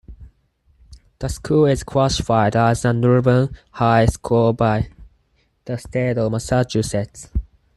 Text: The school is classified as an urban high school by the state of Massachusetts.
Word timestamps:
The 1.19 1.29
school 1.29 1.67
is 1.67 1.83
classified 1.83 2.55
as 2.55 2.85
an 2.85 3.05
urban 3.05 3.55
high 3.69 4.07
school 4.07 4.51
by 4.51 4.89
the 5.65 5.77
state 5.77 6.17
of 6.17 6.31
Massachusetts. 6.31 7.29